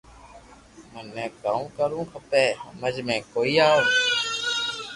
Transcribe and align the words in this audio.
مني 0.93 1.25
ڪاو 1.43 1.61
ڪروُ 1.77 2.01
کپئ 2.11 2.45
ھمج 2.63 2.95
مي 3.07 3.17
ڪوئي 3.33 3.55
آو 3.69 3.79